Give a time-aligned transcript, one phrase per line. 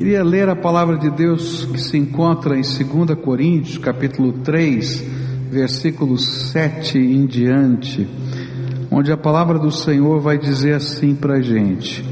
[0.00, 5.04] Queria ler a palavra de Deus que se encontra em 2 Coríntios, capítulo 3,
[5.50, 8.08] versículos 7 em diante,
[8.90, 12.02] onde a palavra do Senhor vai dizer assim para a gente: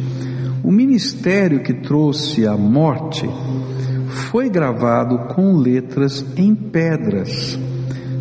[0.63, 3.27] O ministério que trouxe a morte
[4.09, 7.59] foi gravado com letras em pedras,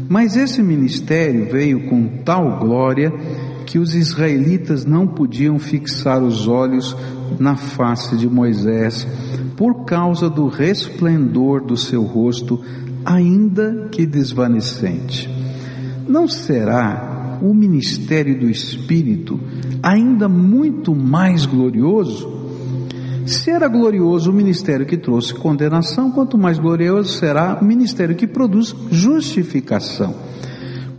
[0.08, 3.12] mas esse ministério veio com tal glória
[3.66, 6.96] que os israelitas não podiam fixar os olhos
[7.38, 9.06] na face de Moisés
[9.58, 12.62] por causa do resplendor do seu rosto,
[13.04, 15.28] ainda que desvanecente.
[16.08, 19.40] Não será o ministério do Espírito
[19.82, 22.38] ainda muito mais glorioso?
[23.26, 28.28] Se era glorioso o ministério que trouxe condenação, quanto mais glorioso será o ministério que
[28.28, 30.16] produz justificação.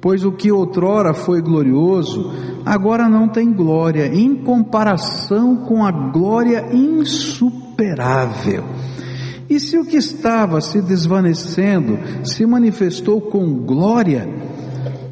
[0.00, 2.32] Pois o que outrora foi glorioso,
[2.66, 8.64] agora não tem glória, em comparação com a glória insuperável insuperável.
[9.48, 14.28] E se o que estava se desvanecendo se manifestou com glória,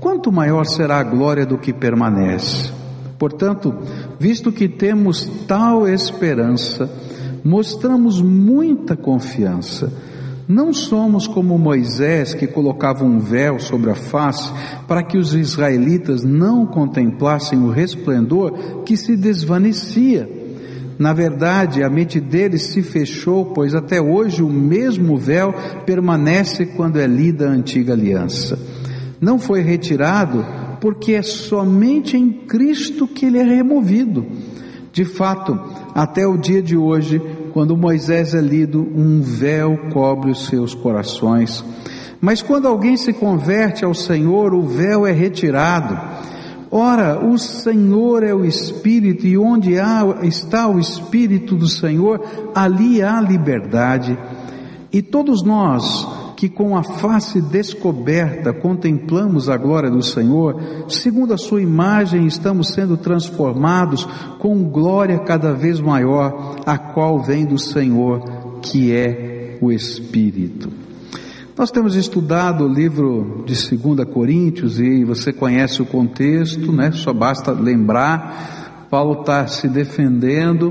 [0.00, 2.70] quanto maior será a glória do que permanece?
[3.18, 3.74] Portanto,
[4.18, 6.91] visto que temos tal esperança,
[7.42, 9.91] mostramos muita confiança.
[10.46, 14.52] Não somos como Moisés que colocava um véu sobre a face
[14.86, 20.45] para que os israelitas não contemplassem o resplendor que se desvanecia.
[20.98, 26.98] Na verdade, a mente deles se fechou, pois até hoje o mesmo véu permanece quando
[26.98, 28.58] é lida a antiga aliança.
[29.20, 30.44] Não foi retirado
[30.80, 34.27] porque é somente em Cristo que ele é removido.
[34.92, 35.58] De fato,
[35.94, 37.20] até o dia de hoje,
[37.53, 41.64] quando Moisés é lido, um véu cobre os seus corações.
[42.20, 45.98] Mas quando alguém se converte ao Senhor, o véu é retirado.
[46.70, 52.20] Ora, o Senhor é o Espírito, e onde há, está o Espírito do Senhor,
[52.55, 54.19] ali há liberdade.
[54.92, 56.06] E todos nós
[56.37, 62.75] que com a face descoberta contemplamos a glória do Senhor, segundo a Sua imagem estamos
[62.75, 64.06] sendo transformados
[64.38, 68.21] com glória cada vez maior, a qual vem do Senhor,
[68.60, 70.85] que é o Espírito.
[71.59, 76.93] Nós temos estudado o livro de 2 Coríntios e você conhece o contexto, né?
[76.93, 78.87] Só basta lembrar.
[78.91, 80.71] Paulo está se defendendo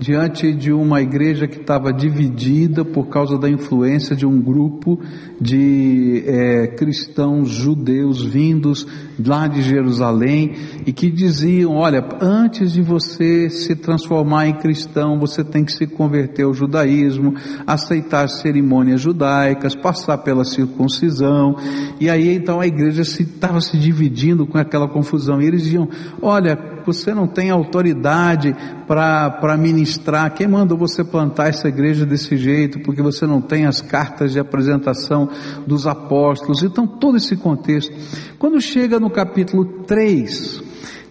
[0.00, 4.98] diante de uma igreja que estava dividida por causa da influência de um grupo
[5.38, 8.86] de é, cristãos judeus vindos
[9.22, 10.54] lá de Jerusalém
[10.86, 15.86] e que diziam: olha, antes de você se transformar em cristão, você tem que se
[15.86, 17.34] converter ao judaísmo,
[17.66, 21.56] aceitar cerimônias judaicas, passar pela circuncisão.
[22.00, 25.42] E aí então a igreja estava se, se dividindo com aquela confusão.
[25.42, 25.86] E eles diziam:
[26.22, 28.54] olha, você não tem autoridade
[28.86, 30.32] para ministrar.
[30.34, 32.80] Quem mandou você plantar essa igreja desse jeito?
[32.80, 35.28] Porque você não tem as cartas de apresentação
[35.66, 36.62] dos apóstolos.
[36.62, 37.92] Então, todo esse contexto.
[38.38, 40.62] Quando chega no capítulo 3,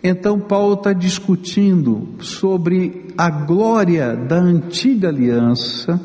[0.04, 6.00] então Paulo está discutindo sobre a glória da antiga aliança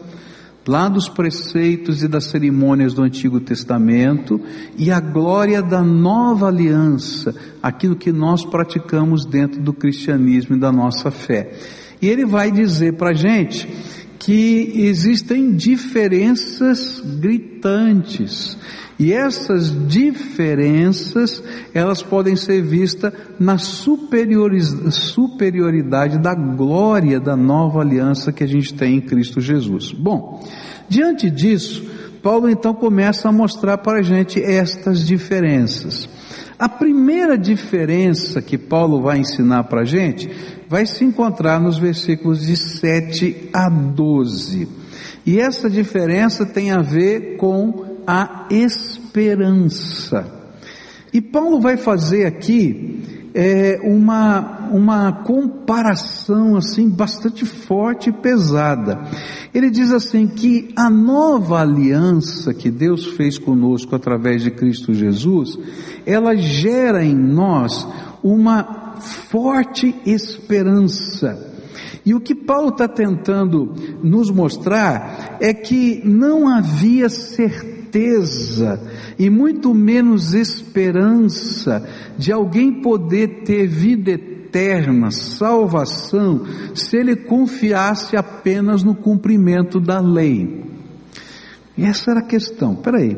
[0.66, 4.40] lá dos preceitos e das cerimônias do Antigo Testamento
[4.78, 10.72] e a glória da nova aliança, aquilo que nós praticamos dentro do cristianismo e da
[10.72, 11.52] nossa fé.
[12.00, 13.68] E ele vai dizer para a gente
[14.18, 18.56] que existem diferenças gritantes.
[18.98, 28.44] E essas diferenças, elas podem ser vistas na superioridade da glória da nova aliança que
[28.44, 29.90] a gente tem em Cristo Jesus.
[29.92, 30.46] Bom,
[30.88, 31.84] diante disso,
[32.22, 36.08] Paulo então começa a mostrar para a gente estas diferenças.
[36.56, 40.30] A primeira diferença que Paulo vai ensinar para a gente
[40.68, 44.68] vai se encontrar nos versículos de 7 a 12.
[45.26, 50.26] E essa diferença tem a ver com a esperança.
[51.12, 59.00] E Paulo vai fazer aqui é, uma, uma comparação assim bastante forte e pesada.
[59.52, 65.58] Ele diz assim que a nova aliança que Deus fez conosco através de Cristo Jesus,
[66.06, 67.86] ela gera em nós
[68.22, 68.96] uma
[69.30, 71.52] forte esperança.
[72.06, 73.72] E o que Paulo está tentando
[74.02, 78.80] nos mostrar é que não havia certeza certeza
[79.16, 81.88] e muito menos esperança
[82.18, 86.44] de alguém poder ter vida eterna, salvação,
[86.74, 90.64] se ele confiasse apenas no cumprimento da lei.
[91.76, 92.74] E essa era a questão.
[92.74, 93.16] Peraí.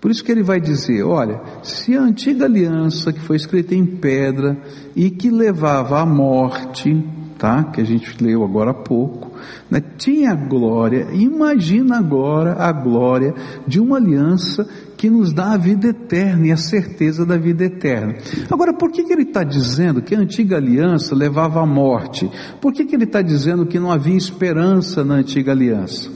[0.00, 3.86] Por isso que ele vai dizer: olha, se a antiga aliança que foi escrita em
[3.86, 4.58] pedra
[4.96, 7.06] e que levava à morte,
[7.38, 7.64] tá?
[7.64, 9.31] Que a gente leu agora há pouco,
[9.70, 9.82] né?
[9.98, 11.08] tinha glória.
[11.12, 13.34] Imagina agora a glória
[13.66, 14.66] de uma aliança
[14.96, 18.14] que nos dá a vida eterna e a certeza da vida eterna.
[18.50, 22.30] Agora, por que, que ele está dizendo que a antiga aliança levava à morte?
[22.60, 26.08] Por que, que ele está dizendo que não havia esperança na antiga aliança?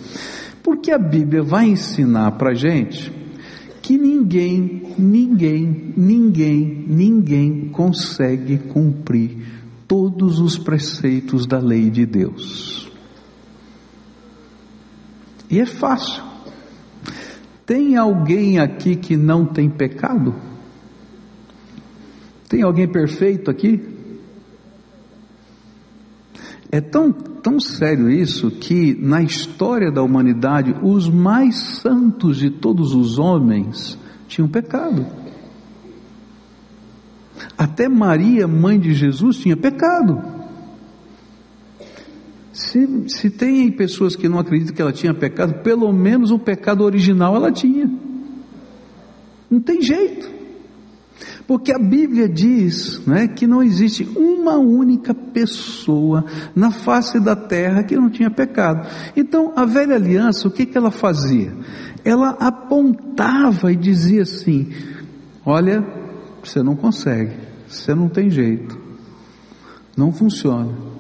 [0.63, 3.13] Porque a Bíblia vai ensinar para a gente
[3.83, 9.39] que ninguém, ninguém, ninguém, ninguém consegue cumprir
[9.87, 12.86] todos os preceitos da lei de Deus.
[15.51, 16.23] E é fácil.
[17.65, 20.35] Tem alguém aqui que não tem pecado?
[22.49, 23.83] Tem alguém perfeito aqui?
[26.71, 32.95] É tão, tão sério isso que na história da humanidade os mais santos de todos
[32.95, 33.99] os homens
[34.29, 35.07] tinham pecado.
[37.57, 40.36] Até Maria, mãe de Jesus, tinha pecado.
[42.57, 46.85] Se, se tem pessoas que não acreditam que ela tinha pecado, pelo menos o pecado
[46.85, 47.87] original ela tinha.
[49.51, 50.27] Não tem jeito.
[51.47, 56.25] Porque a Bíblia diz né, que não existe uma única pessoa
[56.55, 58.89] na face da terra que não tinha pecado.
[59.15, 61.55] Então, a velha aliança, o que, que ela fazia?
[62.03, 64.73] Ela apontava e dizia assim:
[65.45, 65.85] Olha,
[66.43, 67.37] você não consegue,
[67.69, 68.79] você não tem jeito,
[69.95, 70.96] não funciona.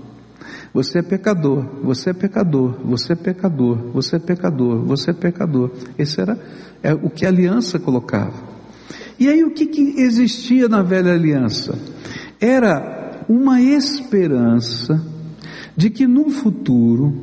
[0.76, 5.70] Você é pecador, você é pecador, você é pecador, você é pecador, você é pecador.
[5.98, 6.38] Esse era
[6.82, 8.34] é, o que a aliança colocava.
[9.18, 11.78] E aí o que, que existia na velha aliança?
[12.38, 15.02] Era uma esperança
[15.74, 17.22] de que no futuro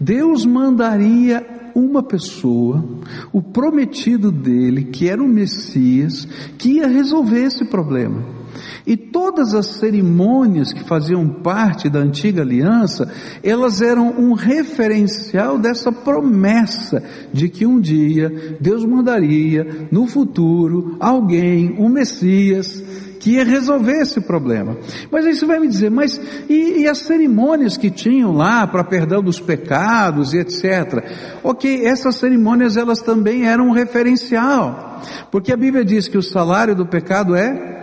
[0.00, 1.46] Deus mandaria
[1.76, 2.84] uma pessoa,
[3.32, 6.26] o prometido dele, que era o Messias,
[6.58, 8.39] que ia resolver esse problema.
[8.86, 13.10] E todas as cerimônias que faziam parte da antiga aliança,
[13.42, 17.02] elas eram um referencial dessa promessa
[17.32, 22.82] de que um dia Deus mandaria no futuro alguém, um Messias,
[23.20, 24.76] que ia resolver esse problema.
[25.10, 26.18] Mas aí você vai me dizer, mas
[26.48, 31.04] e, e as cerimônias que tinham lá para perdão dos pecados e etc.
[31.44, 36.74] Ok, essas cerimônias elas também eram um referencial, porque a Bíblia diz que o salário
[36.74, 37.79] do pecado é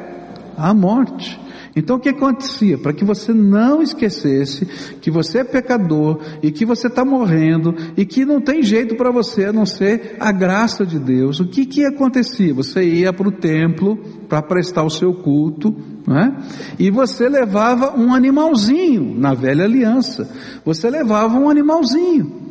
[0.57, 1.39] a morte.
[1.77, 2.75] Então o que acontecia?
[2.75, 4.65] Para que você não esquecesse
[4.99, 9.11] que você é pecador e que você está morrendo e que não tem jeito para
[9.11, 12.51] você a não ser a graça de Deus, o que que acontecia?
[12.55, 13.95] Você ia para o templo
[14.27, 15.75] para prestar o seu culto,
[16.07, 16.35] né?
[16.79, 20.27] e você levava um animalzinho na velha aliança.
[20.65, 22.47] Você levava um animalzinho.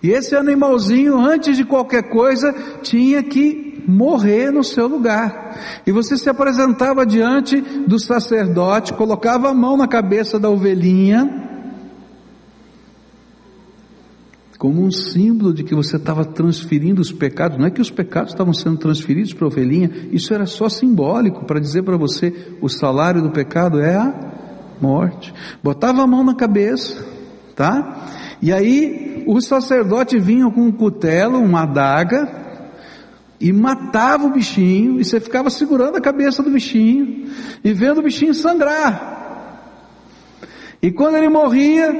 [0.00, 5.80] E esse animalzinho, antes de qualquer coisa, tinha que morrer no seu lugar.
[5.86, 11.46] E você se apresentava diante do sacerdote, colocava a mão na cabeça da ovelhinha,
[14.58, 17.56] como um símbolo de que você estava transferindo os pecados.
[17.56, 21.46] Não é que os pecados estavam sendo transferidos para a ovelhinha, isso era só simbólico
[21.46, 24.12] para dizer para você: o salário do pecado é a
[24.80, 25.32] morte.
[25.62, 27.04] Botava a mão na cabeça,
[27.54, 28.36] tá?
[28.42, 32.47] E aí o sacerdote vinha com um cutelo, uma adaga,
[33.40, 37.30] e matava o bichinho, e você ficava segurando a cabeça do bichinho,
[37.62, 39.16] e vendo o bichinho sangrar.
[40.82, 41.92] E quando ele morria,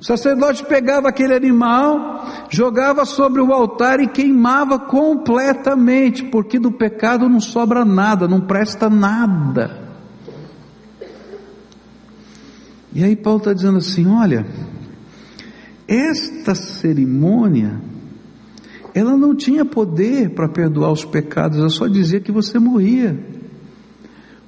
[0.00, 7.28] o sacerdote pegava aquele animal, jogava sobre o altar e queimava completamente, porque do pecado
[7.28, 9.80] não sobra nada, não presta nada.
[12.92, 14.46] E aí Paulo está dizendo assim: olha,
[15.86, 17.80] esta cerimônia
[18.94, 23.18] ela não tinha poder para perdoar os pecados, ela só dizia que você morria.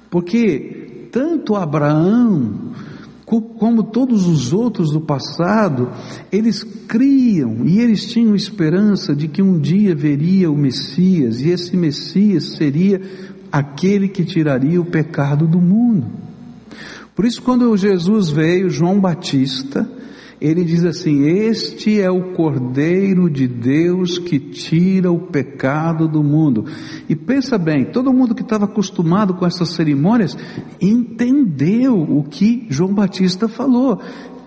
[0.09, 2.71] Porque tanto Abraão,
[3.25, 5.89] como todos os outros do passado,
[6.31, 11.75] eles criam e eles tinham esperança de que um dia veria o Messias, e esse
[11.75, 13.01] Messias seria
[13.51, 16.05] aquele que tiraria o pecado do mundo.
[17.15, 19.89] Por isso, quando Jesus veio, João Batista,
[20.39, 26.65] ele diz assim: Este é o Cordeiro de Deus que tira o pecado do mundo.
[27.07, 30.37] E pensa bem, todo mundo que estava acostumado com essas cerimônias
[30.81, 33.99] entendeu o que João Batista falou.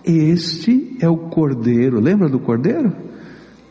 [0.04, 2.92] Este é o Cordeiro, lembra do Cordeiro?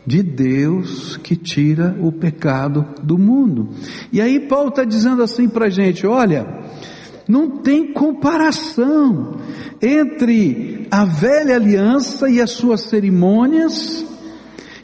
[0.05, 3.69] De Deus que tira o pecado do mundo.
[4.11, 6.47] E aí Paulo está dizendo assim para a gente: olha,
[7.27, 9.37] não tem comparação
[9.81, 14.05] entre a velha aliança e as suas cerimônias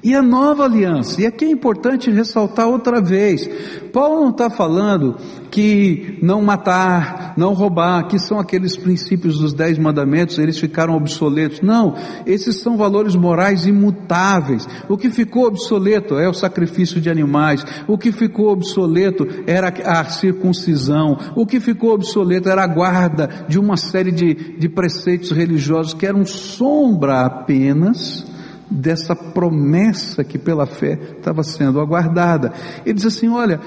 [0.04, 3.50] E a nova aliança, e aqui é importante ressaltar outra vez:
[3.94, 5.16] Paulo não está falando
[5.50, 11.62] que não matar, não roubar, que são aqueles princípios dos dez mandamentos, eles ficaram obsoletos.
[11.62, 11.96] Não,
[12.26, 14.68] esses são valores morais imutáveis.
[14.90, 20.04] O que ficou obsoleto é o sacrifício de animais, o que ficou obsoleto era a
[20.04, 25.94] circuncisão, o que ficou obsoleto era a guarda de uma série de, de preceitos religiosos
[25.94, 28.33] que eram sombra apenas
[28.70, 32.54] dessa promessa que pela fé estava sendo aguardada.
[32.86, 33.60] Ele diz assim: olha,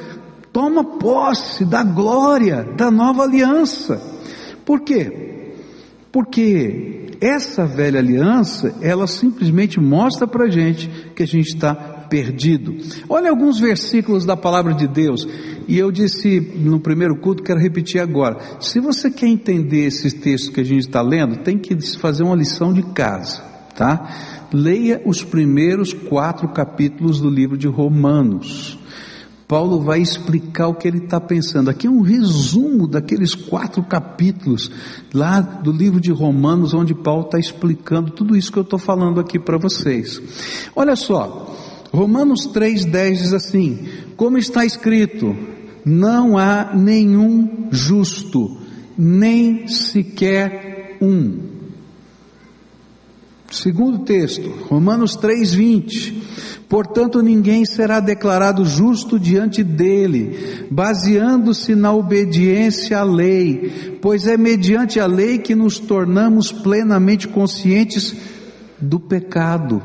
[0.52, 4.00] toma posse da glória da nova aliança.
[4.64, 5.52] Por quê?
[6.10, 12.76] Porque essa velha aliança, ela simplesmente mostra para gente que a gente está perdido.
[13.08, 15.26] Olha alguns versículos da palavra de Deus,
[15.68, 18.38] e eu disse no primeiro culto, quero repetir agora.
[18.60, 22.36] Se você quer entender esses textos que a gente está lendo, tem que fazer uma
[22.36, 23.42] lição de casa,
[23.76, 24.46] tá?
[24.52, 28.78] Leia os primeiros quatro capítulos do livro de Romanos.
[29.46, 31.70] Paulo vai explicar o que ele está pensando.
[31.70, 34.70] Aqui é um resumo daqueles quatro capítulos
[35.14, 39.20] lá do livro de Romanos, onde Paulo está explicando tudo isso que eu estou falando
[39.20, 40.20] aqui para vocês.
[40.74, 41.54] Olha só,
[41.92, 45.36] Romanos 3,10 diz assim: Como está escrito,
[45.84, 48.58] não há nenhum justo,
[48.98, 51.55] nem sequer um.
[53.50, 56.22] Segundo texto, Romanos 3:20.
[56.68, 64.98] Portanto, ninguém será declarado justo diante dele, baseando-se na obediência à lei, pois é mediante
[64.98, 68.16] a lei que nos tornamos plenamente conscientes
[68.80, 69.80] do pecado.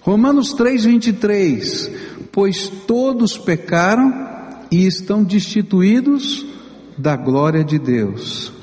[0.00, 1.90] Romanos 3:23.
[2.32, 4.12] Pois todos pecaram
[4.70, 6.44] e estão destituídos
[6.96, 8.55] da glória de Deus.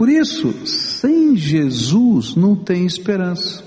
[0.00, 3.62] Por isso, sem Jesus não tem esperança.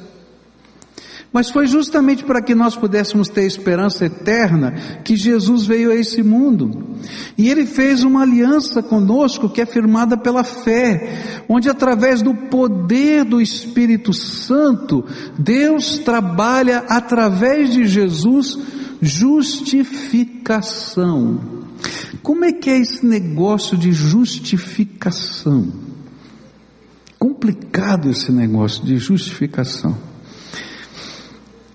[1.31, 4.71] Mas foi justamente para que nós pudéssemos ter esperança eterna
[5.03, 6.95] que Jesus veio a esse mundo.
[7.37, 13.25] E ele fez uma aliança conosco que é firmada pela fé, onde através do poder
[13.25, 15.05] do Espírito Santo,
[15.37, 18.57] Deus trabalha através de Jesus
[18.99, 21.39] justificação.
[22.23, 25.92] Como é que é esse negócio de justificação?
[27.23, 29.97] Complicado esse negócio de justificação.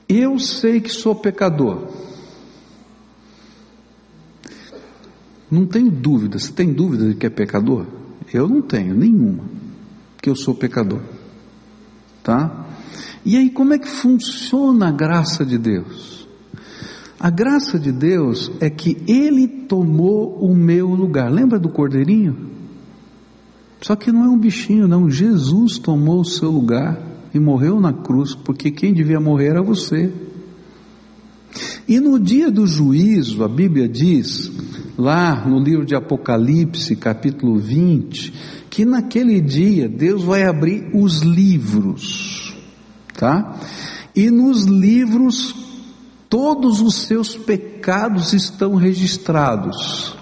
[0.06, 1.88] Eu sei que sou pecador.
[5.50, 6.38] Não tenho dúvida.
[6.38, 7.86] Você tem dúvida de que é pecador?
[8.30, 9.44] Eu não tenho nenhuma.
[10.20, 11.00] Que eu sou pecador.
[12.22, 12.66] Tá?
[13.24, 16.28] E aí, como é que funciona a graça de Deus?
[17.18, 21.32] A graça de Deus é que Ele tomou o meu lugar.
[21.32, 22.57] Lembra do cordeirinho?
[23.80, 25.10] Só que não é um bichinho, não.
[25.10, 27.00] Jesus tomou o seu lugar
[27.32, 30.12] e morreu na cruz, porque quem devia morrer era você.
[31.86, 34.50] E no dia do juízo, a Bíblia diz,
[34.98, 38.32] lá no livro de Apocalipse, capítulo 20,
[38.68, 42.54] que naquele dia Deus vai abrir os livros,
[43.16, 43.58] tá?
[44.14, 45.54] E nos livros
[46.28, 50.14] todos os seus pecados estão registrados.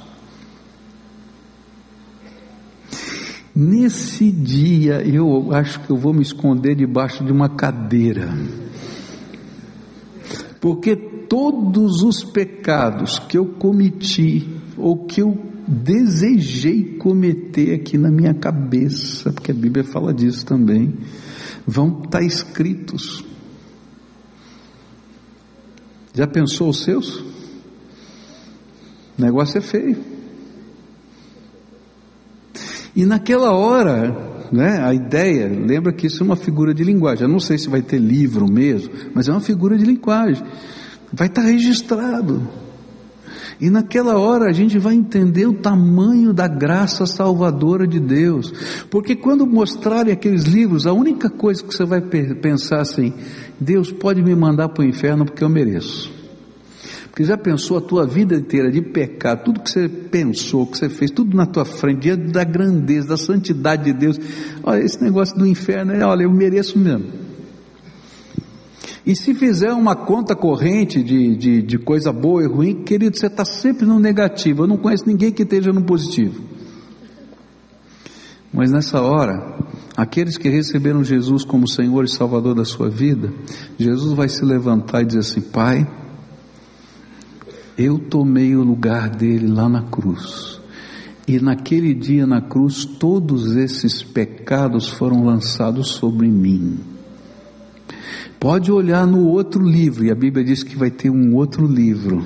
[3.57, 8.29] Nesse dia eu acho que eu vou me esconder debaixo de uma cadeira.
[10.61, 14.47] Porque todos os pecados que eu cometi
[14.77, 20.93] ou que eu desejei cometer aqui na minha cabeça, porque a Bíblia fala disso também,
[21.67, 23.25] vão estar escritos.
[26.13, 27.21] Já pensou os seus?
[29.19, 30.16] O negócio é feio.
[32.97, 34.17] E naquela hora,
[34.51, 37.25] né, a ideia, lembra que isso é uma figura de linguagem.
[37.25, 40.43] Eu não sei se vai ter livro mesmo, mas é uma figura de linguagem.
[41.13, 42.49] Vai estar registrado.
[43.61, 48.53] E naquela hora a gente vai entender o tamanho da graça salvadora de Deus.
[48.91, 53.13] Porque quando mostrarem aqueles livros, a única coisa que você vai pensar assim:
[53.61, 56.16] Deus pode me mandar para o inferno porque eu mereço.
[57.17, 60.91] Porque já pensou a tua vida inteira de pecado, tudo que você pensou, que você
[60.91, 64.21] fez, tudo na tua frente, diante da grandeza, da santidade de Deus.
[64.63, 67.07] Olha, esse negócio do inferno, é, olha, eu mereço mesmo.
[69.07, 73.29] E se fizer uma conta corrente de, de, de coisa boa e ruim, querido, você
[73.29, 74.65] está sempre no negativo.
[74.65, 76.43] Eu não conheço ninguém que esteja no positivo.
[78.53, 79.57] Mas nessa hora,
[79.97, 83.33] aqueles que receberam Jesus como Senhor e Salvador da sua vida,
[83.79, 85.89] Jesus vai se levantar e dizer assim: Pai,
[87.77, 90.61] eu tomei o lugar dele lá na cruz.
[91.29, 96.79] E naquele dia na cruz, todos esses pecados foram lançados sobre mim.
[98.39, 102.25] Pode olhar no outro livro, e a Bíblia diz que vai ter um outro livro.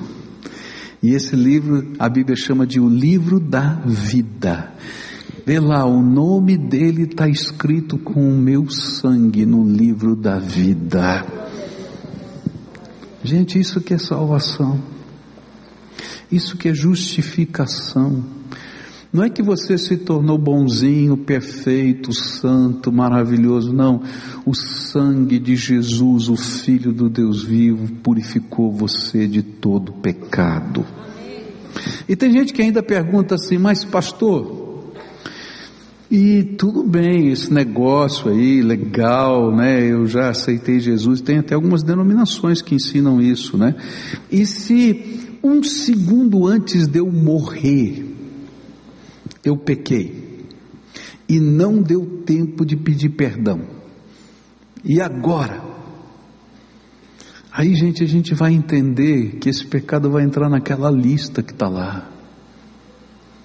[1.01, 4.71] E esse livro a Bíblia chama de o livro da vida.
[5.45, 11.25] Vê lá, o nome dele está escrito com o meu sangue no livro da vida.
[13.23, 14.90] Gente, isso que é salvação.
[16.31, 18.23] Isso que é justificação.
[19.13, 24.01] Não é que você se tornou bonzinho, perfeito, santo, maravilhoso, não.
[24.45, 30.85] O sangue de Jesus, o Filho do Deus vivo, purificou você de todo pecado.
[32.07, 34.61] E tem gente que ainda pergunta assim, mas pastor,
[36.09, 39.81] e tudo bem, esse negócio aí, legal, né?
[39.81, 43.75] Eu já aceitei Jesus, tem até algumas denominações que ensinam isso, né?
[44.29, 48.05] E se um segundo antes de eu morrer,
[49.43, 50.45] eu pequei
[51.27, 53.61] e não deu tempo de pedir perdão.
[54.83, 55.63] E agora?
[57.51, 61.67] Aí, gente, a gente vai entender que esse pecado vai entrar naquela lista que está
[61.67, 62.09] lá,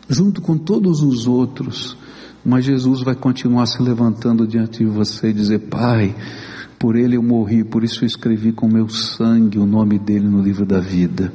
[0.08, 1.96] junto com todos os outros,
[2.44, 6.14] mas Jesus vai continuar se levantando diante de você e dizer: Pai,
[6.78, 10.40] por ele eu morri, por isso eu escrevi com meu sangue o nome dele no
[10.40, 11.32] livro da vida.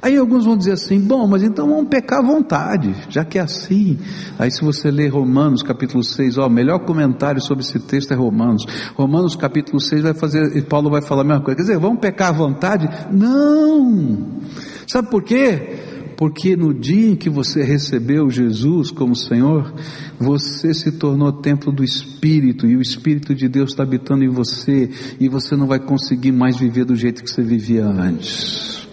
[0.00, 3.42] Aí alguns vão dizer assim: bom, mas então vamos pecar à vontade, já que é
[3.42, 3.98] assim.
[4.38, 8.14] Aí se você ler Romanos capítulo 6, ó, o melhor comentário sobre esse texto é
[8.14, 8.64] Romanos.
[8.94, 11.56] Romanos capítulo 6 vai fazer, Paulo vai falar a mesma coisa.
[11.56, 12.88] Quer dizer, vamos pecar à vontade?
[13.10, 14.40] Não!
[14.86, 15.76] Sabe por quê?
[16.16, 19.74] Porque no dia em que você recebeu Jesus como Senhor,
[20.18, 24.88] você se tornou templo do Espírito, e o Espírito de Deus está habitando em você,
[25.20, 28.85] e você não vai conseguir mais viver do jeito que você vivia antes.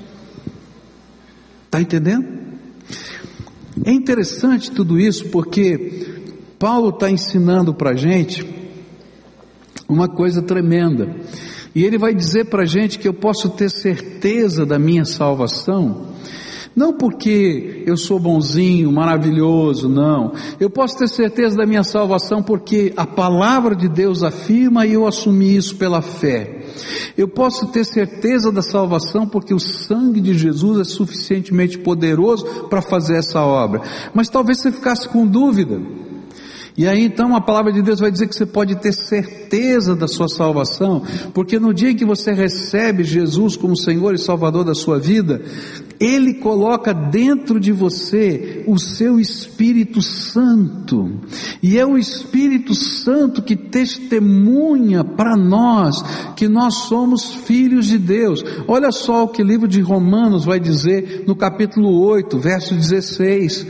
[1.74, 2.28] Está entendendo?
[3.84, 6.22] É interessante tudo isso porque
[6.60, 8.48] Paulo está ensinando para a gente
[9.90, 11.16] uma coisa tremenda.
[11.74, 16.13] E ele vai dizer para a gente que eu posso ter certeza da minha salvação,
[16.76, 20.34] não porque eu sou bonzinho, maravilhoso, não.
[20.60, 25.06] Eu posso ter certeza da minha salvação porque a palavra de Deus afirma e eu
[25.06, 26.64] assumi isso pela fé.
[27.16, 32.82] Eu posso ter certeza da salvação porque o sangue de Jesus é suficientemente poderoso para
[32.82, 33.82] fazer essa obra.
[34.14, 35.80] Mas talvez você ficasse com dúvida.
[36.76, 40.08] E aí então a palavra de Deus vai dizer que você pode ter certeza da
[40.08, 44.74] sua salvação, porque no dia em que você recebe Jesus como Senhor e Salvador da
[44.74, 45.42] sua vida,
[46.04, 51.10] Ele coloca dentro de você o seu Espírito Santo,
[51.62, 55.96] e é o Espírito Santo que testemunha para nós
[56.36, 58.44] que nós somos filhos de Deus.
[58.68, 63.66] Olha só o que o livro de Romanos vai dizer no capítulo 8, verso 16.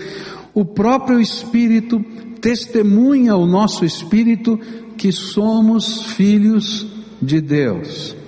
[0.56, 2.04] O próprio Espírito
[2.41, 4.60] testemunha ao nosso espírito
[4.98, 6.88] que somos filhos
[7.22, 8.23] de Deus.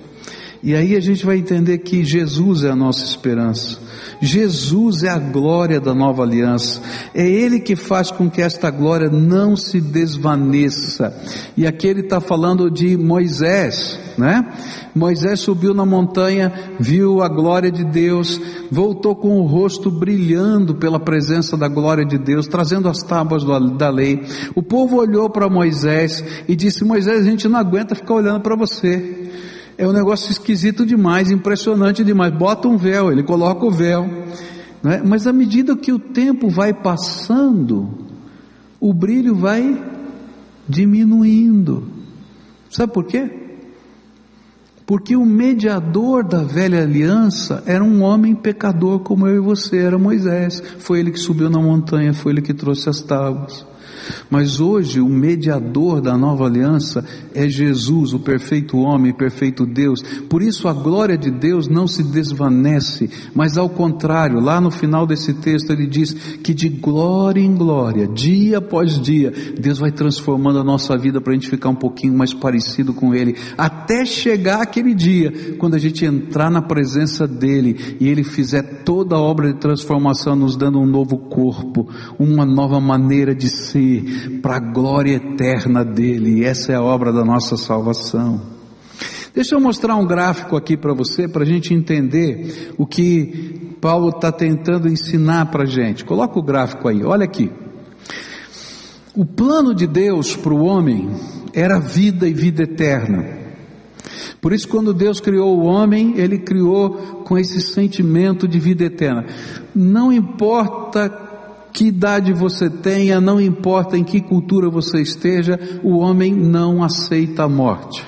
[0.66, 3.78] E aí a gente vai entender que Jesus é a nossa esperança.
[4.20, 6.82] Jesus é a glória da nova aliança.
[7.14, 11.16] É Ele que faz com que esta glória não se desvaneça.
[11.56, 14.44] E aqui ele está falando de Moisés, né?
[14.92, 20.98] Moisés subiu na montanha, viu a glória de Deus, voltou com o rosto brilhando pela
[20.98, 23.44] presença da glória de Deus, trazendo as tábuas
[23.78, 24.20] da lei.
[24.52, 28.56] O povo olhou para Moisés e disse: Moisés, a gente não aguenta ficar olhando para
[28.56, 29.26] você.
[29.78, 32.32] É um negócio esquisito demais, impressionante demais.
[32.32, 34.08] Bota um véu, ele coloca o véu.
[34.82, 35.02] Né?
[35.04, 37.90] Mas à medida que o tempo vai passando,
[38.80, 39.78] o brilho vai
[40.68, 41.88] diminuindo.
[42.70, 43.30] Sabe por quê?
[44.86, 49.98] Porque o mediador da velha aliança era um homem pecador como eu e você, era
[49.98, 50.62] Moisés.
[50.78, 53.66] Foi ele que subiu na montanha, foi ele que trouxe as tábuas.
[54.30, 60.02] Mas hoje o mediador da nova aliança é Jesus, o perfeito homem, perfeito Deus.
[60.28, 65.06] Por isso a glória de Deus não se desvanece, mas ao contrário, lá no final
[65.06, 70.58] desse texto ele diz que de glória em glória, dia após dia, Deus vai transformando
[70.58, 74.62] a nossa vida para a gente ficar um pouquinho mais parecido com Ele, até chegar
[74.62, 79.52] aquele dia, quando a gente entrar na presença dEle e Ele fizer toda a obra
[79.52, 81.88] de transformação, nos dando um novo corpo,
[82.18, 83.95] uma nova maneira de ser
[84.42, 86.44] para a glória eterna dele.
[86.44, 88.40] Essa é a obra da nossa salvação.
[89.34, 94.08] Deixa eu mostrar um gráfico aqui para você, para a gente entender o que Paulo
[94.08, 96.04] está tentando ensinar para a gente.
[96.04, 97.50] Coloca o gráfico aí, olha aqui.
[99.14, 101.10] O plano de Deus para o homem
[101.52, 103.36] era vida e vida eterna.
[104.40, 109.26] Por isso, quando Deus criou o homem, Ele criou com esse sentimento de vida eterna.
[109.74, 111.08] Não importa
[111.76, 117.42] que idade você tenha, não importa em que cultura você esteja, o homem não aceita
[117.42, 118.02] a morte.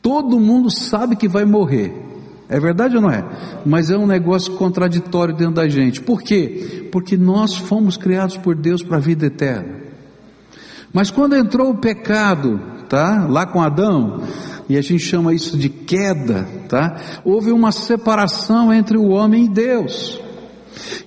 [0.00, 1.92] Todo mundo sabe que vai morrer.
[2.48, 3.24] É verdade ou não é?
[3.66, 6.00] Mas é um negócio contraditório dentro da gente.
[6.00, 6.88] Por quê?
[6.92, 9.80] Porque nós fomos criados por Deus para a vida eterna.
[10.92, 13.26] Mas quando entrou o pecado, tá?
[13.28, 14.22] Lá com Adão,
[14.68, 16.96] e a gente chama isso de queda, tá?
[17.24, 20.27] Houve uma separação entre o homem e Deus.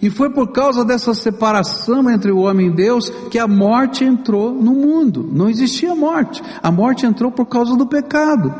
[0.01, 4.53] E foi por causa dessa separação entre o homem e Deus que a morte entrou
[4.53, 5.29] no mundo.
[5.31, 6.41] Não existia morte.
[6.61, 8.53] A morte entrou por causa do pecado.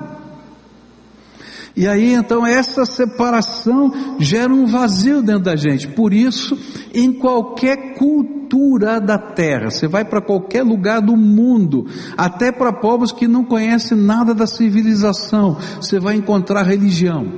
[1.76, 5.88] E aí então essa separação gera um vazio dentro da gente.
[5.88, 6.58] Por isso,
[6.94, 11.86] em qualquer cultura da terra, você vai para qualquer lugar do mundo,
[12.18, 17.32] até para povos que não conhecem nada da civilização, você vai encontrar religião.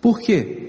[0.00, 0.61] Por quê?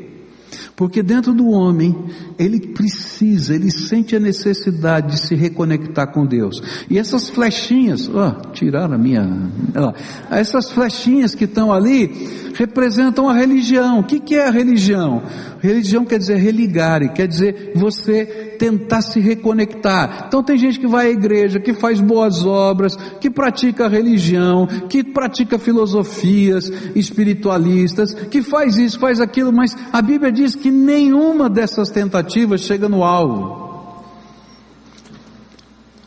[0.76, 1.96] Porque dentro do homem,
[2.38, 6.62] ele precisa, ele sente a necessidade de se reconectar com Deus.
[6.90, 9.28] E essas flechinhas, ó, tiraram a minha,
[9.76, 9.94] ó,
[10.30, 14.00] essas flechinhas que estão ali, representam a religião.
[14.00, 15.24] O que, que é a religião?
[15.60, 20.28] Religião quer dizer religar, quer dizer você tentar se reconectar.
[20.30, 25.04] Então tem gente que vai à igreja, que faz boas obras, que pratica religião, que
[25.04, 31.90] pratica filosofias espiritualistas, que faz isso, faz aquilo, mas a Bíblia diz que nenhuma dessas
[31.90, 33.92] tentativas chega no alvo.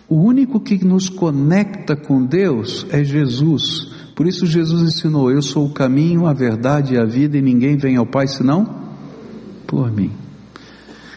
[0.08, 3.92] O único que nos conecta com Deus é Jesus.
[4.14, 7.76] Por isso Jesus ensinou: Eu sou o caminho, a verdade e a vida, e ninguém
[7.76, 8.86] vem ao Pai senão
[9.66, 10.25] por mim.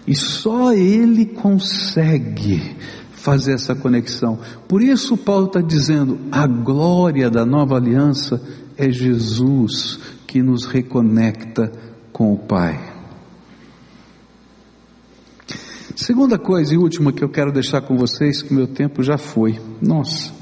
[0.10, 2.76] E só Ele consegue
[3.12, 4.40] fazer essa conexão.
[4.68, 8.42] Por isso Paulo está dizendo, a glória da nova aliança
[8.76, 11.72] é Jesus que nos reconecta
[12.12, 12.92] com o Pai.
[15.96, 19.62] Segunda coisa e última que eu quero deixar com vocês, que meu tempo já foi.
[19.80, 20.39] Nossa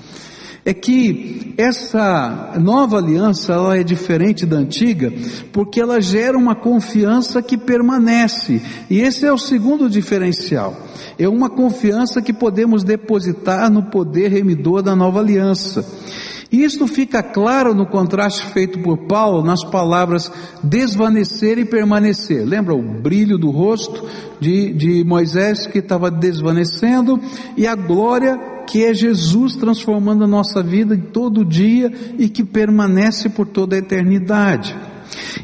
[0.68, 5.14] é que essa nova aliança ela é diferente da antiga,
[5.54, 8.62] porque ela gera uma confiança que permanece.
[8.90, 10.76] E esse é o segundo diferencial.
[11.18, 15.86] É uma confiança que podemos depositar no poder remidor da nova aliança.
[16.52, 20.30] E isso fica claro no contraste feito por Paulo nas palavras
[20.62, 22.46] desvanecer e permanecer.
[22.46, 24.04] Lembra o brilho do rosto
[24.38, 27.22] de, de Moisés que estava desvanecendo
[27.56, 33.30] e a glória que é Jesus transformando a nossa vida todo dia e que permanece
[33.30, 34.76] por toda a eternidade.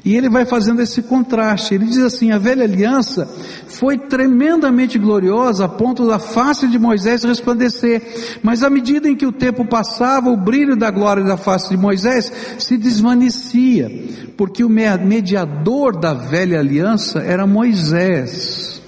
[0.03, 1.73] E ele vai fazendo esse contraste.
[1.73, 3.25] Ele diz assim: a velha aliança
[3.67, 8.39] foi tremendamente gloriosa a ponto da face de Moisés resplandecer.
[8.43, 11.77] Mas à medida em que o tempo passava, o brilho da glória da face de
[11.77, 13.89] Moisés se desvanecia,
[14.35, 18.81] porque o mediador da velha aliança era Moisés.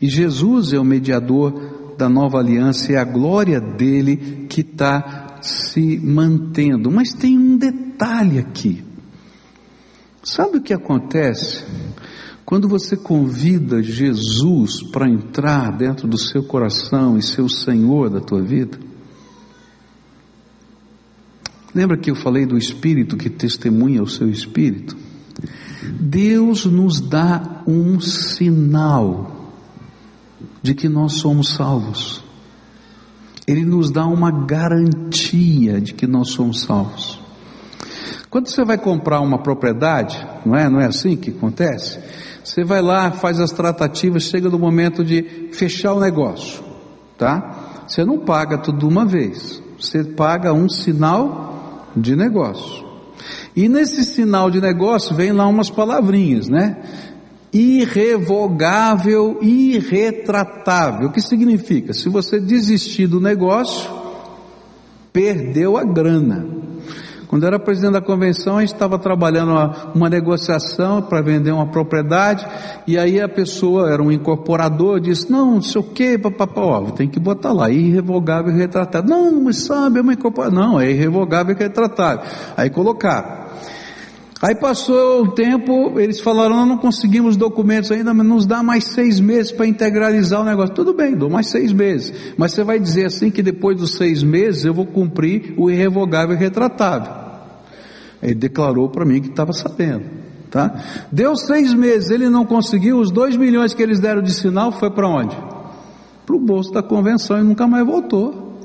[0.00, 5.98] E Jesus é o mediador da nova aliança é a glória dele que está se
[5.98, 6.90] mantendo.
[6.90, 8.84] Mas tem um detalhe aqui.
[10.22, 11.64] Sabe o que acontece?
[12.44, 18.20] Quando você convida Jesus para entrar dentro do seu coração e ser o Senhor da
[18.20, 18.78] tua vida,
[21.74, 24.96] lembra que eu falei do Espírito que testemunha o seu Espírito?
[26.00, 29.35] Deus nos dá um sinal
[30.66, 32.24] de que nós somos salvos.
[33.46, 37.20] Ele nos dá uma garantia de que nós somos salvos.
[38.28, 40.68] Quando você vai comprar uma propriedade, não é?
[40.68, 42.00] Não é assim que acontece?
[42.42, 46.64] Você vai lá, faz as tratativas, chega no momento de fechar o negócio,
[47.16, 47.84] tá?
[47.86, 49.62] Você não paga tudo de uma vez.
[49.78, 52.84] Você paga um sinal de negócio.
[53.54, 56.82] E nesse sinal de negócio vem lá umas palavrinhas, né?
[57.56, 61.08] Irrevogável, irretratável.
[61.08, 61.94] O que significa?
[61.94, 63.90] Se você desistir do negócio,
[65.12, 66.46] perdeu a grana.
[67.26, 71.50] Quando eu era presidente da convenção, a gente estava trabalhando uma, uma negociação para vender
[71.50, 72.46] uma propriedade,
[72.86, 76.82] e aí a pessoa era um incorporador, disse, não, não sei o que, papapá, ó,
[76.90, 79.10] tem que botar lá, irrevogável e retratável.
[79.10, 80.54] Não, mas sabe, é uma incorporação.
[80.54, 82.24] Não, é irrevogável e retratável.
[82.56, 83.46] Aí colocaram.
[84.42, 89.18] Aí passou um tempo, eles falaram, não conseguimos documentos ainda, mas nos dá mais seis
[89.18, 90.74] meses para integralizar o negócio.
[90.74, 92.12] Tudo bem, dou mais seis meses.
[92.36, 96.36] Mas você vai dizer assim que depois dos seis meses eu vou cumprir o irrevogável
[96.36, 97.12] e retratável.
[98.22, 100.04] Ele declarou para mim que estava sabendo.
[100.50, 100.84] Tá?
[101.10, 104.90] Deu seis meses, ele não conseguiu, os dois milhões que eles deram de sinal foi
[104.90, 105.36] para onde?
[106.26, 108.58] Para o bolso da convenção e nunca mais voltou.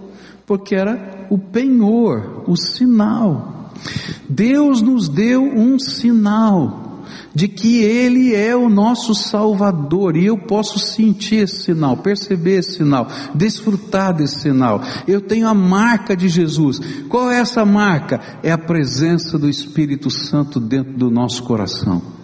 [0.45, 3.60] Porque era o penhor, o sinal.
[4.29, 6.81] Deus nos deu um sinal
[7.33, 12.77] de que Ele é o nosso Salvador e eu posso sentir esse sinal, perceber esse
[12.77, 14.81] sinal, desfrutar desse sinal.
[15.07, 16.79] Eu tenho a marca de Jesus.
[17.07, 18.19] Qual é essa marca?
[18.43, 22.20] É a presença do Espírito Santo dentro do nosso coração.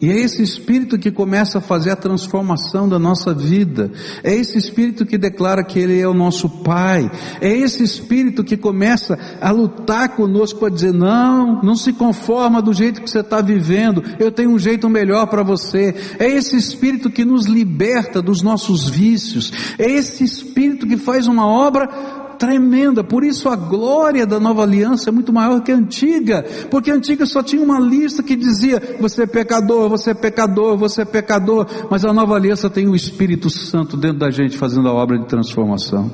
[0.00, 3.90] E é esse espírito que começa a fazer a transformação da nossa vida.
[4.22, 7.10] É esse espírito que declara que Ele é o nosso Pai.
[7.40, 12.72] É esse espírito que começa a lutar conosco para dizer: não, não se conforma do
[12.72, 14.04] jeito que você está vivendo.
[14.20, 15.92] Eu tenho um jeito melhor para você.
[16.20, 19.52] É esse espírito que nos liberta dos nossos vícios.
[19.80, 23.02] É esse espírito que faz uma obra tremenda.
[23.02, 26.94] Por isso a glória da nova aliança é muito maior que a antiga, porque a
[26.94, 31.04] antiga só tinha uma lista que dizia: você é pecador, você é pecador, você é
[31.04, 31.66] pecador.
[31.90, 35.26] Mas a nova aliança tem o Espírito Santo dentro da gente fazendo a obra de
[35.26, 36.10] transformação.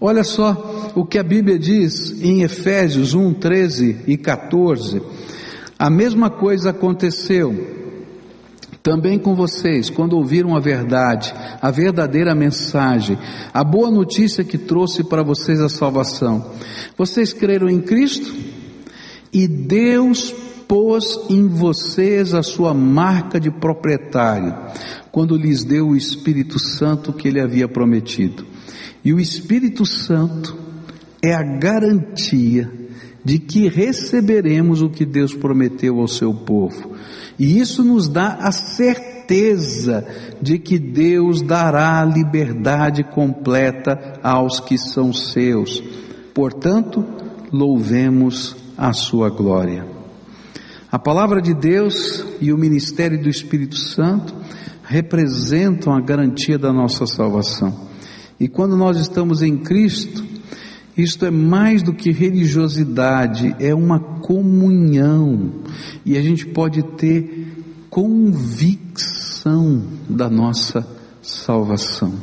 [0.00, 5.00] Olha só o que a Bíblia diz em Efésios 1, 13 e 14.
[5.78, 7.83] A mesma coisa aconteceu
[8.84, 13.18] também com vocês, quando ouviram a verdade, a verdadeira mensagem,
[13.50, 16.52] a boa notícia que trouxe para vocês a salvação.
[16.94, 18.30] Vocês creram em Cristo
[19.32, 20.34] e Deus
[20.68, 24.54] pôs em vocês a sua marca de proprietário,
[25.10, 28.44] quando lhes deu o Espírito Santo que ele havia prometido.
[29.02, 30.58] E o Espírito Santo
[31.22, 32.70] é a garantia
[33.24, 36.92] de que receberemos o que Deus prometeu ao seu povo.
[37.38, 40.06] E isso nos dá a certeza
[40.42, 45.82] de que Deus dará liberdade completa aos que são seus.
[46.34, 47.04] Portanto,
[47.50, 49.86] louvemos a sua glória.
[50.92, 54.34] A palavra de Deus e o ministério do Espírito Santo
[54.84, 57.88] representam a garantia da nossa salvação.
[58.38, 60.33] E quando nós estamos em Cristo,
[60.96, 65.52] isto é mais do que religiosidade, é uma comunhão.
[66.04, 70.86] E a gente pode ter convicção da nossa
[71.20, 72.14] salvação.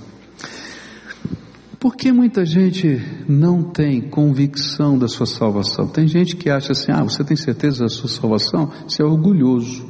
[1.80, 5.88] Por que muita gente não tem convicção da sua salvação?
[5.88, 8.72] Tem gente que acha assim: ah, você tem certeza da sua salvação?
[8.88, 9.84] Você é orgulhoso.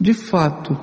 [0.00, 0.78] De fato,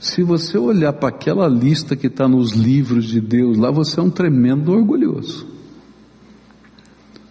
[0.00, 4.02] se você olhar para aquela lista que está nos livros de Deus, lá você é
[4.02, 5.46] um tremendo orgulhoso.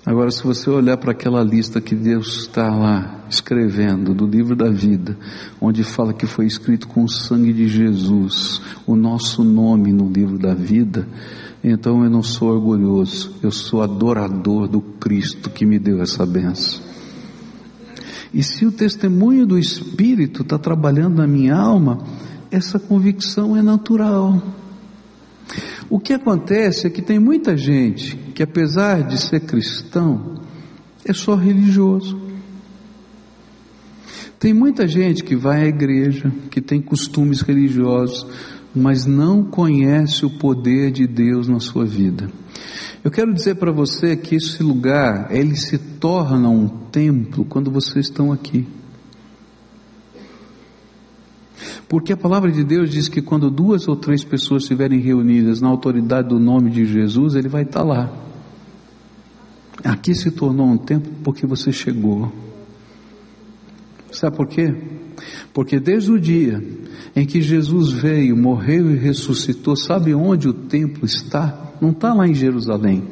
[0.06, 4.70] Agora, se você olhar para aquela lista que Deus está lá escrevendo do livro da
[4.70, 5.18] vida,
[5.60, 10.38] onde fala que foi escrito com o sangue de Jesus, o nosso nome no livro
[10.38, 11.08] da vida,
[11.64, 16.82] então eu não sou orgulhoso, eu sou adorador do Cristo que me deu essa benção.
[18.32, 21.98] E se o testemunho do Espírito está trabalhando na minha alma,
[22.52, 24.42] essa convicção é natural.
[25.90, 30.36] O que acontece é que tem muita gente que, apesar de ser cristão,
[31.04, 32.20] é só religioso.
[34.40, 38.26] Tem muita gente que vai à igreja, que tem costumes religiosos,
[38.74, 42.30] mas não conhece o poder de Deus na sua vida.
[43.04, 48.06] Eu quero dizer para você que esse lugar, ele se torna um templo quando vocês
[48.06, 48.68] estão aqui.
[51.90, 55.68] Porque a palavra de Deus diz que quando duas ou três pessoas estiverem reunidas na
[55.68, 58.14] autoridade do nome de Jesus, Ele vai estar lá.
[59.84, 62.32] Aqui se tornou um tempo porque você chegou.
[64.12, 64.72] Sabe por quê?
[65.52, 66.64] Porque desde o dia
[67.16, 71.74] em que Jesus veio, morreu e ressuscitou, sabe onde o templo está?
[71.82, 73.04] Não está lá em Jerusalém.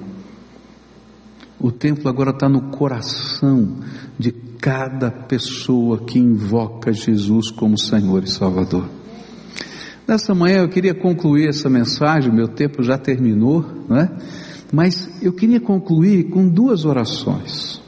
[1.59, 3.77] O templo agora está no coração
[4.19, 8.89] de cada pessoa que invoca Jesus como Senhor e Salvador.
[10.07, 14.09] Nessa manhã eu queria concluir essa mensagem, meu tempo já terminou, não é?
[14.71, 17.81] Mas eu queria concluir com duas orações.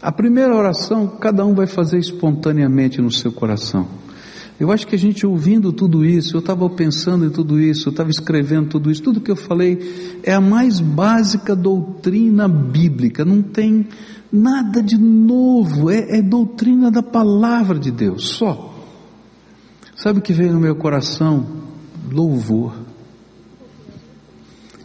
[0.00, 3.86] A primeira oração, cada um vai fazer espontaneamente no seu coração.
[4.60, 7.92] Eu acho que a gente ouvindo tudo isso, eu estava pensando em tudo isso, eu
[7.92, 13.40] estava escrevendo tudo isso, tudo que eu falei é a mais básica doutrina bíblica, não
[13.40, 13.88] tem
[14.30, 18.70] nada de novo, é, é doutrina da palavra de Deus, só.
[19.96, 21.46] Sabe o que veio no meu coração?
[22.12, 22.74] Louvor.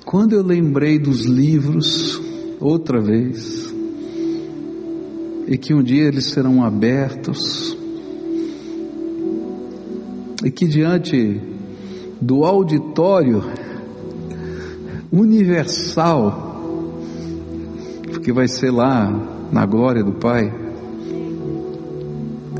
[0.06, 2.22] Quando eu lembrei dos livros,
[2.62, 3.74] outra vez,
[5.48, 7.78] e que um dia eles serão abertos,
[10.46, 11.42] e que diante
[12.22, 13.44] do auditório
[15.12, 16.62] universal,
[18.24, 19.12] que vai ser lá
[19.52, 20.54] na glória do Pai,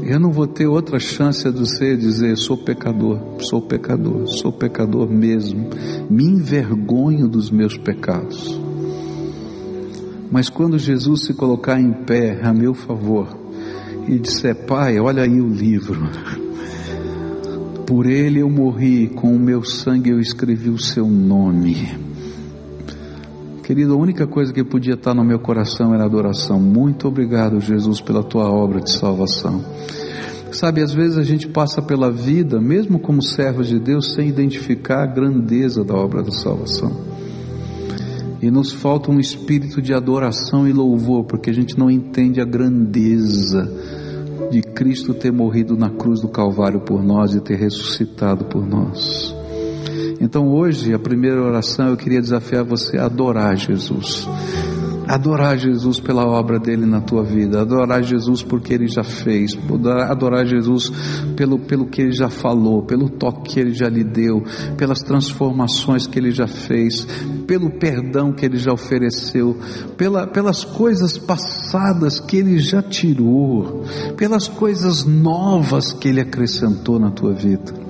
[0.02, 5.08] eu não vou ter outra chance a você dizer: sou pecador, sou pecador, sou pecador
[5.08, 5.70] mesmo,
[6.10, 8.60] me envergonho dos meus pecados.
[10.32, 13.28] Mas quando Jesus se colocar em pé a meu favor
[14.08, 15.96] e disser, Pai, olha aí o livro,
[17.86, 21.76] por ele eu morri, com o meu sangue eu escrevi o seu nome.
[23.64, 26.60] Querido, a única coisa que podia estar no meu coração era adoração.
[26.60, 29.64] Muito obrigado, Jesus, pela tua obra de salvação.
[30.52, 35.04] Sabe, às vezes a gente passa pela vida, mesmo como servos de Deus, sem identificar
[35.04, 36.92] a grandeza da obra da salvação.
[38.42, 42.46] E nos falta um espírito de adoração e louvor, porque a gente não entende a
[42.46, 43.70] grandeza
[44.52, 49.36] de Cristo ter morrido na cruz do Calvário por nós e ter ressuscitado por nós.
[50.20, 54.28] Então hoje, a primeira oração, eu queria desafiar você a adorar Jesus
[55.08, 59.58] adorar Jesus pela obra dele na tua vida, adorar Jesus porque ele já fez,
[60.10, 60.92] adorar Jesus
[61.36, 64.44] pelo, pelo que ele já falou, pelo toque que ele já lhe deu,
[64.78, 67.06] pelas transformações que ele já fez,
[67.46, 69.58] pelo perdão que ele já ofereceu,
[69.98, 73.84] pela, pelas coisas passadas que ele já tirou,
[74.18, 77.85] pelas coisas novas que ele acrescentou na tua vida.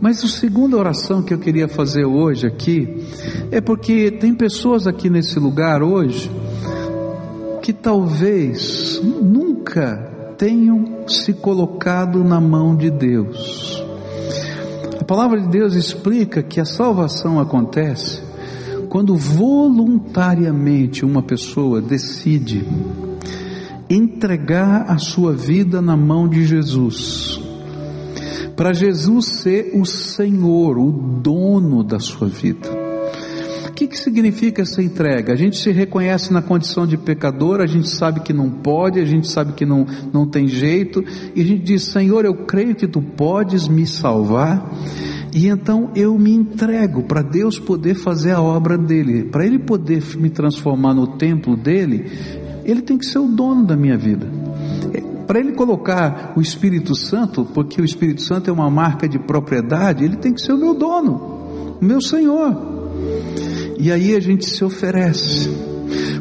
[0.00, 3.04] Mas a segunda oração que eu queria fazer hoje aqui
[3.50, 6.30] é porque tem pessoas aqui nesse lugar hoje
[7.62, 13.84] que talvez nunca tenham se colocado na mão de Deus.
[15.00, 18.22] A palavra de Deus explica que a salvação acontece
[18.88, 22.64] quando voluntariamente uma pessoa decide
[23.90, 27.35] entregar a sua vida na mão de Jesus
[28.56, 32.86] para Jesus ser o Senhor, o dono da sua vida.
[33.68, 35.34] O que, que significa essa entrega?
[35.34, 39.04] A gente se reconhece na condição de pecador, a gente sabe que não pode, a
[39.04, 42.88] gente sabe que não, não tem jeito, e a gente diz: Senhor, eu creio que
[42.88, 44.66] tu podes me salvar,
[45.34, 50.02] e então eu me entrego para Deus poder fazer a obra dele, para Ele poder
[50.16, 52.10] me transformar no templo dele,
[52.64, 54.26] Ele tem que ser o dono da minha vida.
[55.26, 60.04] Para ele colocar o Espírito Santo, porque o Espírito Santo é uma marca de propriedade,
[60.04, 62.76] ele tem que ser o meu dono, o meu Senhor.
[63.78, 65.50] E aí a gente se oferece.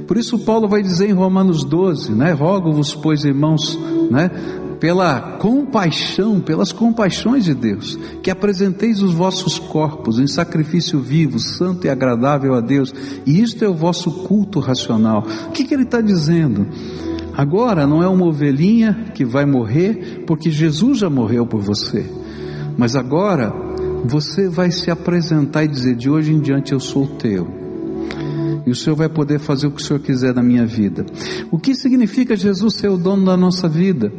[0.08, 2.32] Por isso Paulo vai dizer em Romanos 12, né?
[2.32, 3.78] Rogo-vos, pois, irmãos,
[4.12, 4.30] né?
[4.80, 11.88] Pela compaixão, pelas compaixões de Deus, que apresenteis os vossos corpos em sacrifício vivo, santo
[11.88, 12.94] e agradável a Deus,
[13.26, 15.26] e isto é o vosso culto racional.
[15.48, 16.68] O que, que ele está dizendo?
[17.38, 22.06] Agora não é uma ovelhinha que vai morrer, porque Jesus já morreu por você.
[22.78, 23.54] Mas agora
[24.06, 27.48] você vai se apresentar e dizer: de hoje em diante eu sou teu.
[28.66, 31.06] E o Senhor vai poder fazer o que o Senhor quiser na minha vida.
[31.52, 34.12] O que significa Jesus ser o dono da nossa vida?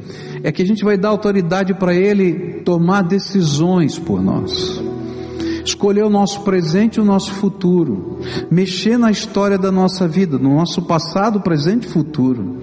[0.44, 4.84] É que a gente vai dar autoridade para Ele tomar decisões por nós
[5.64, 10.54] escolher o nosso presente e o nosso futuro, mexer na história da nossa vida, no
[10.54, 12.56] nosso passado, presente e futuro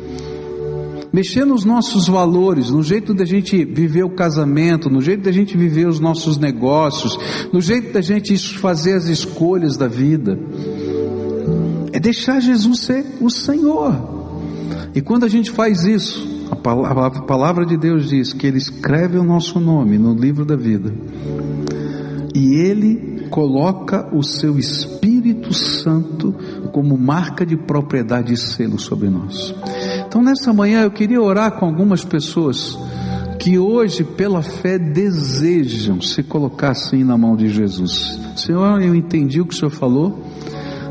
[1.13, 5.55] mexer nos nossos valores, no jeito da gente viver o casamento, no jeito da gente
[5.55, 7.15] viver os nossos negócios,
[7.53, 10.39] no jeito da gente fazer as escolhas da vida.
[11.91, 14.23] É deixar Jesus ser o Senhor.
[14.95, 18.57] E quando a gente faz isso, a palavra, a palavra de Deus diz que Ele
[18.57, 20.91] escreve o nosso nome no livro da vida.
[22.33, 26.35] E Ele coloca o seu Espírito Santo
[26.71, 29.53] como marca de propriedade e selo sobre nós.
[30.13, 32.77] Então nessa manhã eu queria orar com algumas pessoas
[33.39, 38.19] que hoje pela fé desejam se colocar assim na mão de Jesus.
[38.35, 40.23] Senhor, eu entendi o que o Senhor falou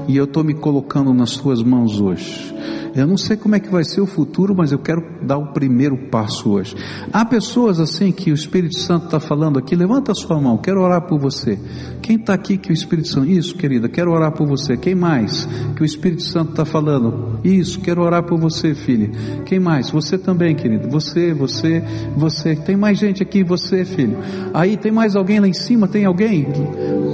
[0.08, 2.52] e eu estou me colocando nas tuas mãos hoje.
[2.94, 5.52] Eu não sei como é que vai ser o futuro, mas eu quero dar o
[5.52, 6.76] primeiro passo hoje.
[7.12, 10.80] Há pessoas assim que o Espírito Santo está falando aqui, levanta a sua mão, quero
[10.80, 11.58] orar por você.
[12.02, 14.76] Quem está aqui que o Espírito Santo, isso querida, quero orar por você.
[14.76, 17.38] Quem mais que o Espírito Santo está falando?
[17.44, 19.10] Isso, quero orar por você, filha.
[19.46, 19.90] Quem mais?
[19.90, 20.88] Você também, querido.
[20.88, 21.82] Você, você,
[22.16, 22.56] você.
[22.56, 24.18] Tem mais gente aqui, você, filho.
[24.52, 25.88] Aí tem mais alguém lá em cima?
[25.88, 26.46] Tem alguém?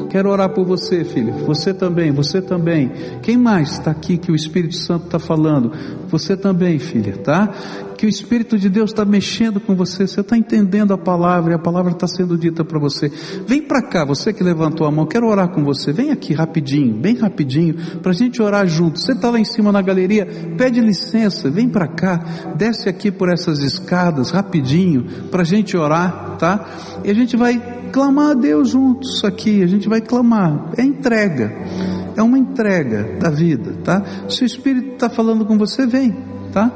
[0.08, 1.32] Quero orar por você, filho.
[1.46, 2.90] Você também, você também.
[3.22, 5.67] Quem mais está aqui que o Espírito Santo está falando?
[6.08, 7.48] Você também, filha, tá?
[7.96, 11.54] Que o Espírito de Deus está mexendo com você, você está entendendo a palavra e
[11.54, 13.10] a palavra está sendo dita para você.
[13.46, 15.92] Vem para cá, você que levantou a mão, quero orar com você.
[15.92, 19.00] Vem aqui rapidinho, bem rapidinho, para a gente orar junto.
[19.00, 20.26] Você está lá em cima na galeria,
[20.56, 26.36] pede licença, vem para cá, desce aqui por essas escadas rapidinho, para a gente orar,
[26.38, 26.66] tá?
[27.04, 27.60] E a gente vai
[27.92, 33.30] clamar a Deus juntos aqui, a gente vai clamar, é entrega é uma entrega da
[33.30, 34.02] vida, tá?
[34.28, 36.16] Se o Espírito está falando com você, vem,
[36.52, 36.70] tá?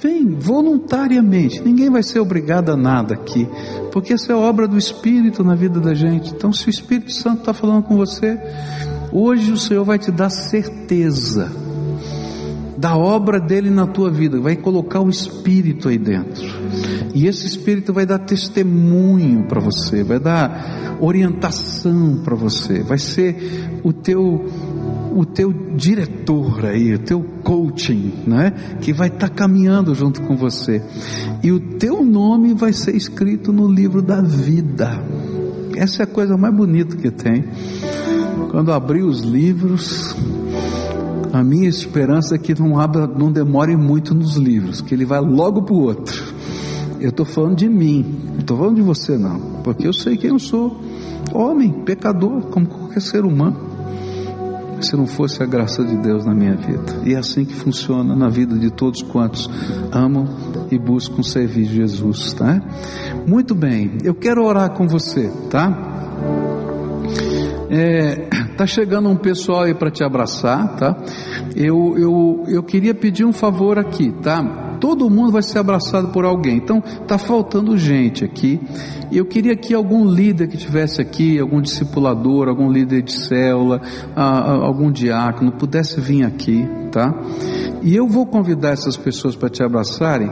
[0.00, 3.48] Vem voluntariamente, ninguém vai ser obrigado a nada aqui,
[3.90, 6.32] porque essa é obra do Espírito na vida da gente.
[6.32, 8.38] Então, se o Espírito Santo está falando com você,
[9.10, 11.67] hoje o Senhor vai te dar certeza
[12.78, 16.44] da obra dele na tua vida, vai colocar o Espírito aí dentro.
[17.14, 23.80] E esse Espírito vai dar testemunho para você, vai dar orientação para você, vai ser
[23.82, 24.44] o teu
[25.14, 28.52] o teu diretor aí, o teu coaching, né?
[28.80, 30.80] Que vai estar tá caminhando junto com você.
[31.42, 35.02] E o teu nome vai ser escrito no livro da vida.
[35.76, 37.44] Essa é a coisa mais bonita que tem.
[38.52, 40.14] Quando abrir os livros,
[41.32, 45.20] a minha esperança é que não abra, não demore muito nos livros, que ele vai
[45.20, 46.24] logo para o outro.
[47.00, 50.30] Eu estou falando de mim, não estou falando de você não, porque eu sei quem
[50.30, 50.80] eu sou,
[51.32, 53.68] homem, pecador, como qualquer ser humano.
[54.80, 58.14] Se não fosse a graça de Deus na minha vida, e é assim que funciona
[58.14, 59.50] na vida de todos quantos
[59.90, 60.28] amam
[60.70, 62.62] e buscam servir Jesus, tá?
[63.26, 65.76] Muito bem, eu quero orar com você, tá?
[67.70, 70.96] É, tá chegando um pessoal aí para te abraçar, tá?
[71.54, 74.76] Eu, eu, eu queria pedir um favor aqui, tá?
[74.80, 76.56] Todo mundo vai ser abraçado por alguém.
[76.56, 78.60] Então, tá faltando gente aqui.
[79.12, 83.80] Eu queria que algum líder que tivesse aqui, algum discipulador, algum líder de célula,
[84.16, 87.14] algum diácono, pudesse vir aqui, tá?
[87.80, 90.30] E eu vou convidar essas pessoas para te abraçarem,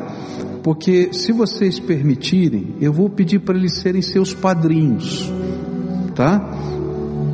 [0.65, 5.33] porque se vocês permitirem, eu vou pedir para eles serem seus padrinhos,
[6.13, 6.76] tá?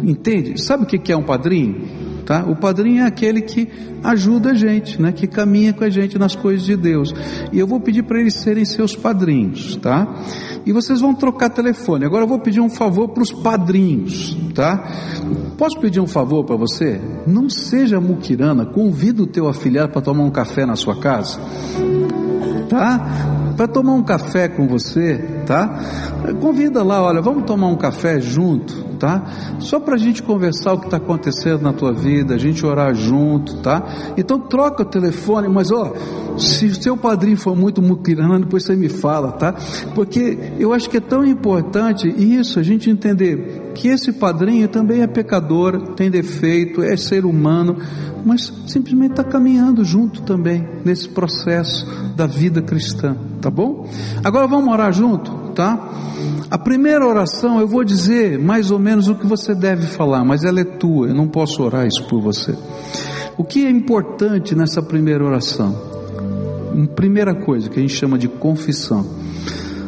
[0.03, 0.62] Entende?
[0.62, 2.12] Sabe o que é um padrinho?
[2.24, 2.44] Tá?
[2.44, 3.68] O padrinho é aquele que
[4.03, 5.12] ajuda a gente, né?
[5.12, 7.12] que caminha com a gente nas coisas de Deus.
[7.53, 10.07] E eu vou pedir para eles serem seus padrinhos, tá?
[10.64, 12.05] E vocês vão trocar telefone.
[12.05, 14.88] Agora eu vou pedir um favor para os padrinhos, tá?
[15.59, 17.00] Posso pedir um favor para você?
[17.26, 21.40] Não seja muquirana, convida o teu afilhado para tomar um café na sua casa,
[22.68, 23.41] tá?
[23.57, 25.80] Para tomar um café com você, tá?
[26.40, 29.22] Convida lá, olha, vamos tomar um café junto, tá?
[29.59, 32.94] Só para a gente conversar o que está acontecendo na tua vida, a gente orar
[32.94, 33.82] junto, tá?
[34.16, 35.92] Então troca o telefone, mas ó,
[36.38, 39.55] se o seu padrinho for muito muquirana, depois você me fala, tá?
[39.94, 45.03] Porque eu acho que é tão importante isso, a gente entender que esse padrinho também
[45.03, 47.77] é pecador, tem defeito, é ser humano,
[48.25, 53.89] mas simplesmente está caminhando junto também nesse processo da vida cristã, tá bom?
[54.23, 55.91] Agora vamos orar junto, tá?
[56.51, 60.45] A primeira oração eu vou dizer mais ou menos o que você deve falar, mas
[60.45, 62.57] ela é tua, eu não posso orar isso por você.
[63.37, 65.75] O que é importante nessa primeira oração?
[66.95, 69.05] Primeira coisa que a gente chama de confissão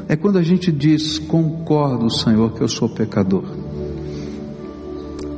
[0.08, 3.63] é quando a gente diz: Concordo, Senhor, que eu sou pecador.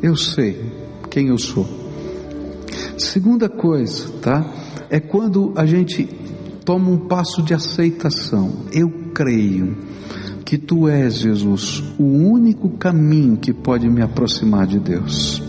[0.03, 0.61] Eu sei
[1.11, 1.67] quem eu sou.
[2.99, 4.45] Segunda coisa, tá?
[4.91, 6.05] É quando a gente
[6.65, 8.53] toma um passo de aceitação.
[8.73, 9.77] Eu creio
[10.45, 15.43] que tu és, Jesus, o único caminho que pode me aproximar de Deus.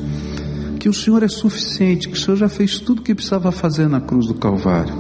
[0.80, 3.89] Que o Senhor é suficiente, que o Senhor já fez tudo o que precisava fazer
[3.89, 4.95] na cruz do Calvário.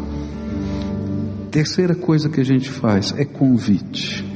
[1.49, 4.26] Terceira coisa que a gente faz é convite.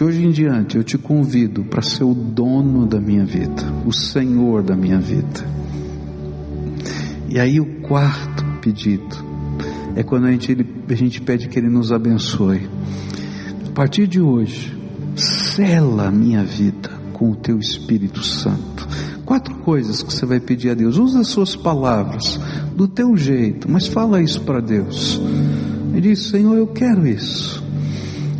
[0.00, 3.92] De hoje em diante eu te convido para ser o dono da minha vida, o
[3.92, 5.46] Senhor da minha vida.
[7.28, 9.14] E aí o quarto pedido
[9.94, 12.66] é quando a gente, a gente pede que Ele nos abençoe
[13.68, 14.74] a partir de hoje,
[15.14, 18.88] sela a minha vida com o teu Espírito Santo.
[19.26, 20.96] Quatro coisas que você vai pedir a Deus.
[20.96, 22.40] Usa as suas palavras,
[22.74, 25.20] do teu jeito, mas fala isso para Deus.
[25.92, 27.59] Ele diz: Senhor, eu quero isso.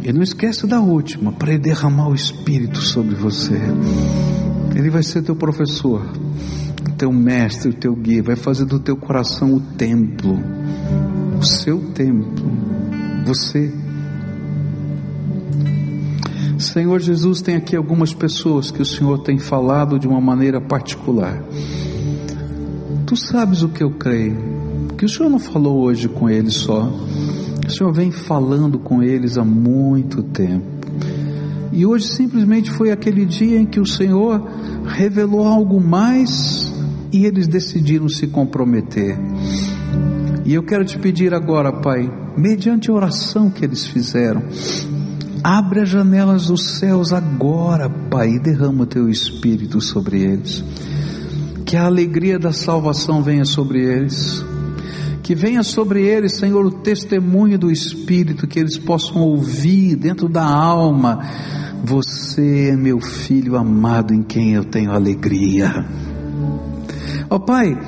[0.03, 3.61] E não esquece da última, para ele derramar o Espírito sobre você.
[4.75, 6.03] Ele vai ser teu professor,
[6.97, 10.39] teu mestre, teu guia, vai fazer do teu coração o templo,
[11.39, 12.51] o seu templo.
[13.27, 13.73] Você
[16.61, 21.43] Senhor Jesus, tem aqui algumas pessoas que o Senhor tem falado de uma maneira particular.
[23.07, 24.37] Tu sabes o que eu creio,
[24.97, 26.93] que o Senhor não falou hoje com eles só,
[27.71, 30.67] o Senhor vem falando com eles há muito tempo.
[31.73, 34.45] E hoje simplesmente foi aquele dia em que o Senhor
[34.87, 36.73] revelou algo mais
[37.13, 39.17] e eles decidiram se comprometer.
[40.45, 44.43] E eu quero te pedir agora, Pai, mediante a oração que eles fizeram,
[45.43, 50.63] Abre as janelas dos céus agora, Pai, e derrama o teu espírito sobre eles.
[51.65, 54.45] Que a alegria da salvação venha sobre eles.
[55.31, 60.43] Que venha sobre eles, Senhor, o testemunho do Espírito, que eles possam ouvir dentro da
[60.43, 61.21] alma.
[61.85, 65.87] Você é meu filho amado em quem eu tenho alegria.
[67.31, 67.79] Ó oh, Pai,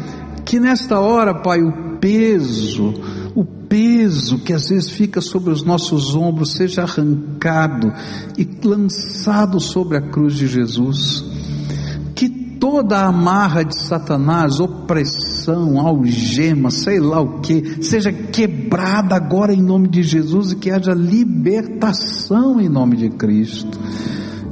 [0.44, 2.94] que nesta hora, Pai, o peso,
[3.34, 7.92] o peso que às vezes fica sobre os nossos ombros seja arrancado
[8.38, 11.24] e lançado sobre a cruz de Jesus.
[12.14, 19.52] Que toda a amarra de Satanás, opressão, algema, sei lá o que, seja quebrada agora
[19.52, 23.78] em nome de Jesus e que haja libertação em nome de Cristo.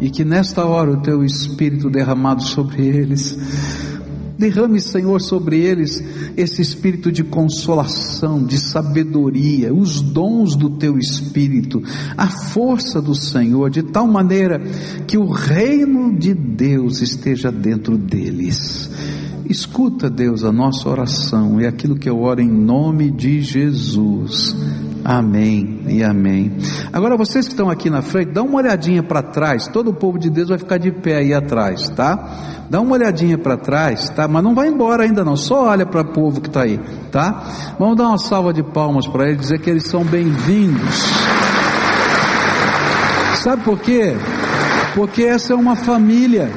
[0.01, 3.37] E que nesta hora o teu Espírito derramado sobre eles
[4.41, 6.03] Derrame, Senhor, sobre eles
[6.35, 11.83] esse espírito de consolação, de sabedoria, os dons do teu espírito,
[12.17, 14.59] a força do Senhor, de tal maneira
[15.07, 18.91] que o reino de Deus esteja dentro deles.
[19.45, 24.57] Escuta, Deus, a nossa oração e aquilo que eu oro em nome de Jesus.
[25.05, 26.53] Amém e amém.
[26.93, 29.67] Agora vocês que estão aqui na frente, dá uma olhadinha para trás.
[29.67, 32.67] Todo o povo de Deus vai ficar de pé aí atrás, tá?
[32.69, 34.29] Dá uma olhadinha para trás, tá?
[34.29, 35.37] Mas não vai embora ainda não.
[35.37, 36.79] Só olha para o povo que está aí,
[37.11, 37.75] tá?
[37.79, 41.13] Vamos dar uma salva de palmas para eles, dizer que eles são bem-vindos.
[43.37, 44.15] Sabe por quê?
[44.95, 46.51] Porque essa é uma família.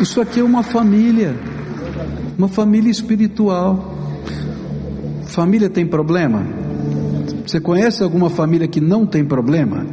[0.00, 1.36] Isso aqui é uma família.
[2.36, 3.94] Uma família espiritual.
[5.26, 6.61] Família tem problema?
[7.46, 9.86] Você conhece alguma família que não tem problema?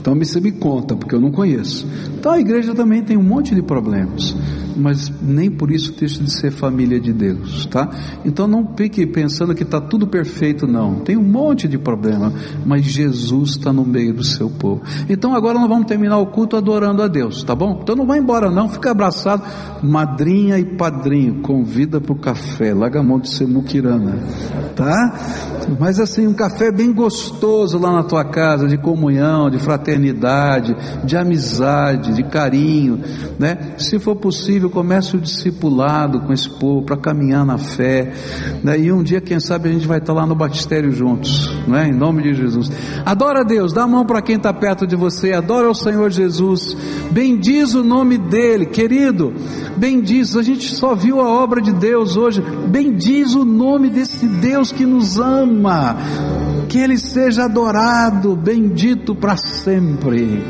[0.00, 1.86] Então você me conta, porque eu não conheço.
[2.18, 4.34] Então a igreja também tem um monte de problemas,
[4.78, 7.90] mas nem por isso deixa de ser família de Deus, tá?
[8.24, 11.00] Então não fique pensando que está tudo perfeito, não.
[11.00, 12.32] Tem um monte de problema,
[12.64, 14.82] mas Jesus está no meio do seu povo.
[15.08, 17.80] Então agora nós vamos terminar o culto adorando a Deus, tá bom?
[17.82, 19.42] Então não vai embora não, fica abraçado,
[19.82, 24.18] madrinha e padrinho, convida para o café, larga a mão de ser muquirana,
[24.74, 25.66] tá?
[25.78, 30.74] Mas assim, um café bem gostoso lá na tua casa, de comunhão, de fraternidade,
[31.04, 33.00] de amizade, de carinho,
[33.38, 33.74] né?
[33.76, 38.12] Se for possível, comece o discipulado com esse povo para caminhar na fé,
[38.62, 38.78] né?
[38.78, 41.88] E um dia, quem sabe, a gente vai estar lá no batistério juntos, né?
[41.88, 42.70] Em nome de Jesus.
[43.04, 46.10] Adora a Deus, dá a mão para quem está perto de você, adora o Senhor
[46.10, 46.76] Jesus,
[47.10, 49.32] bendiz o nome dEle, querido,
[49.76, 54.72] bendiz, a gente só viu a obra de Deus hoje, bendiz o nome desse Deus
[54.72, 55.96] que nos ama,
[56.68, 60.42] que Ele seja adorado, bendito para sempre.